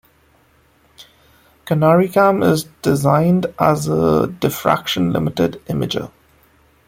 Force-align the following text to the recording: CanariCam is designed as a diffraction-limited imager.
CanariCam 1.67 2.43
is 2.43 2.63
designed 2.81 3.45
as 3.59 3.87
a 3.87 4.25
diffraction-limited 4.39 5.61
imager. 5.67 6.09